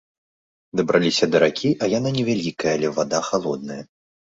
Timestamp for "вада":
2.99-3.23